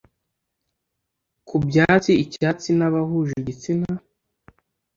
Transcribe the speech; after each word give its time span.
Kubyatsi 1.47 2.11
icyatsi 2.23 2.69
nabahuje 2.77 3.33
igitsina 3.41 3.91